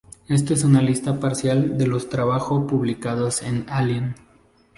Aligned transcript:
Esto 0.27 0.55
es 0.55 0.63
una 0.63 0.81
lista 0.81 1.19
parcial 1.19 1.77
de 1.77 1.85
los 1.85 2.09
trabajo 2.09 2.65
publicados 2.65 3.41
de 3.41 3.65
Allen 3.67 4.15